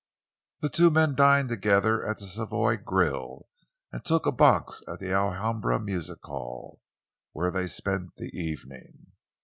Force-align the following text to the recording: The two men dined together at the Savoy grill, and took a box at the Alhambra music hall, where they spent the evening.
The 0.61 0.69
two 0.69 0.89
men 0.89 1.13
dined 1.13 1.49
together 1.49 2.03
at 2.03 2.17
the 2.17 2.25
Savoy 2.25 2.75
grill, 2.77 3.47
and 3.91 4.03
took 4.03 4.25
a 4.25 4.31
box 4.31 4.81
at 4.87 4.97
the 4.97 5.13
Alhambra 5.13 5.79
music 5.79 6.23
hall, 6.23 6.81
where 7.33 7.51
they 7.51 7.67
spent 7.67 8.15
the 8.15 8.35
evening. 8.35 9.11